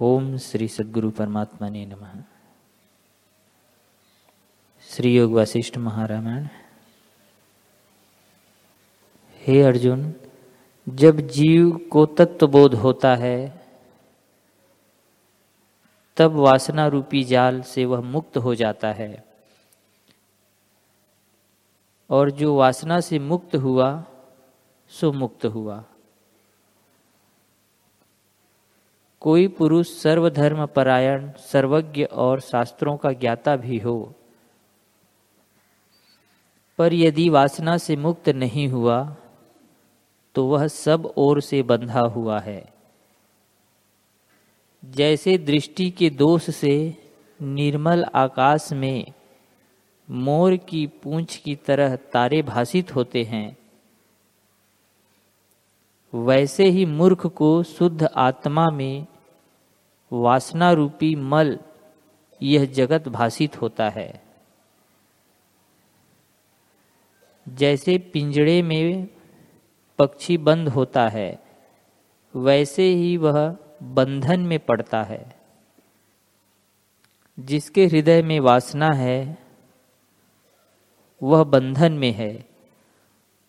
[0.00, 2.22] ओम श्री सद्गुरु परमात्मा ने नम।
[4.88, 6.46] श्री योग वशिष्ठ महारामायण।
[9.34, 10.14] हे अर्जुन,
[10.88, 13.66] जब जीव को तत्वबोध होता है,
[16.16, 19.24] तब वासना रूपी जाल से वह मुक्त हो जाता है।
[22.10, 24.04] और जो वासना से मुक्त हुआ,
[24.88, 25.84] सो मुक्त हुआ।
[29.20, 34.14] कोई पुरुष सर्वधर्म परायण, सर्वज्ञ और शास्त्रों का ज्ञाता भी हो।
[36.78, 39.16] पर यदि वासना से मुक्त नहीं हुआ
[40.34, 42.64] तो वह सब ओर से बंधा हुआ है।
[44.84, 46.74] जैसे दृष्टि के दोष से
[47.42, 49.06] निर्मल आकाश में
[50.10, 53.56] मोर की पूंछ की तरह तारे भाषित होते हैं
[56.16, 59.06] वैसे ही मूर्ख को शुद्ध आत्मा में
[60.12, 61.58] वासना रूपी मल
[62.42, 64.22] यह जगत भाषित होता है।
[67.48, 69.08] जैसे पिंजड़े में
[69.98, 71.42] पक्षी बंद होता है,
[72.36, 75.40] वैसे ही वह बंधन में पड़ता है।
[77.40, 79.38] जिसके हृदय में वासना है,
[81.22, 82.55] वह बंधन में है।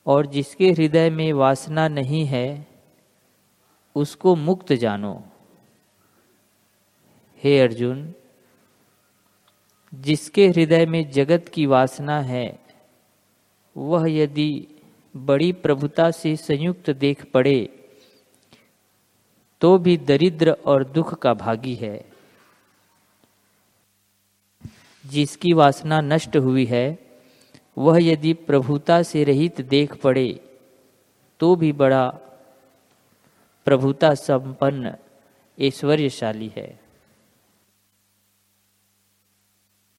[0.07, 2.67] और जिसके हृदय में वासना नहीं है,
[3.95, 5.23] उसको मुक्त जानो।
[7.43, 8.13] हे अर्जुन,
[9.93, 12.59] जिसके हृदय में जगत की वासना है,
[13.77, 14.67] वह यदि
[15.15, 17.73] बड़ी प्रभुता से संयुक्त देख पड़े
[19.61, 22.05] तो भी दरिद्र और दुख का भागी है।
[25.05, 27.06] जिसकी वासना नष्ट हुई है
[27.77, 30.39] वह यदि प्रभुता से रहित देख पड़े
[31.39, 32.07] तो भी बड़ा
[33.65, 34.93] प्रभुता संपन्न
[35.59, 36.79] ऐश्वर्यशाली है।